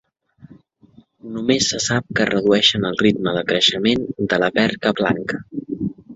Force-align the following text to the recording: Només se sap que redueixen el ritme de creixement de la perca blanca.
Només 1.35 1.67
se 1.73 1.81
sap 1.87 2.07
que 2.21 2.25
redueixen 2.31 2.89
el 2.91 2.99
ritme 3.03 3.35
de 3.37 3.45
creixement 3.53 4.09
de 4.35 4.43
la 4.47 4.53
perca 4.59 4.97
blanca. 5.03 5.45